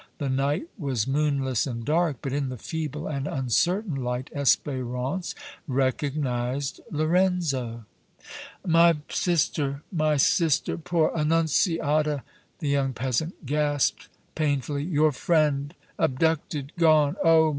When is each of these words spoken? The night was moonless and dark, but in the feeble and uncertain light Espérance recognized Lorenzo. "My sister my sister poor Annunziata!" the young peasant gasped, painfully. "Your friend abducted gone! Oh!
The 0.17 0.29
night 0.29 0.67
was 0.79 1.05
moonless 1.05 1.67
and 1.67 1.85
dark, 1.85 2.17
but 2.23 2.33
in 2.33 2.49
the 2.49 2.57
feeble 2.57 3.05
and 3.07 3.27
uncertain 3.27 3.93
light 3.93 4.31
Espérance 4.35 5.35
recognized 5.67 6.81
Lorenzo. 6.89 7.85
"My 8.65 8.95
sister 9.09 9.83
my 9.91 10.17
sister 10.17 10.79
poor 10.79 11.11
Annunziata!" 11.15 12.23
the 12.57 12.69
young 12.69 12.93
peasant 12.93 13.45
gasped, 13.45 14.07
painfully. 14.33 14.85
"Your 14.85 15.11
friend 15.11 15.75
abducted 15.99 16.71
gone! 16.79 17.15
Oh! 17.23 17.49